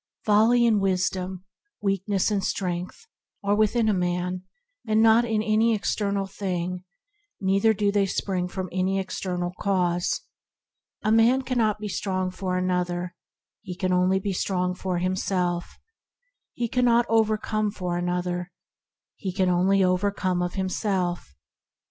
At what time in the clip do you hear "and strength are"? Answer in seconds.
2.31-3.53